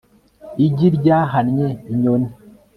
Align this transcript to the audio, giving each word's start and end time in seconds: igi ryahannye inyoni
igi 0.65 0.87
ryahannye 0.97 1.67
inyoni 1.93 2.29